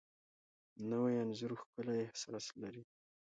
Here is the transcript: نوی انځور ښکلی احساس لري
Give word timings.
نوی 0.89 1.13
انځور 1.21 1.51
ښکلی 1.61 1.97
احساس 2.03 2.45
لري 2.61 2.83